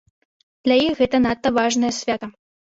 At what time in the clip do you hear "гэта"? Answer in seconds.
1.03-1.17